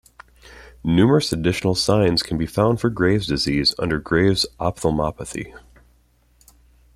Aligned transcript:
Numerous 0.83 1.31
additional 1.31 1.75
signs 1.75 2.23
can 2.23 2.35
be 2.35 2.47
found 2.47 2.81
for 2.81 2.89
Graves 2.89 3.27
disease 3.27 3.75
under 3.77 3.99
Graves' 3.99 4.47
ophthalmopathy. 4.59 5.53